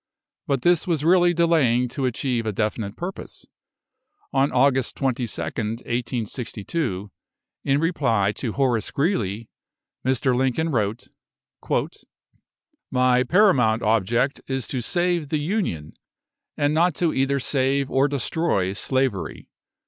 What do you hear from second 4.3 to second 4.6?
On